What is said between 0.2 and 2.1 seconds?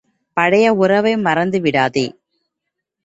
பழைய உறவை மறந்து விடாதே.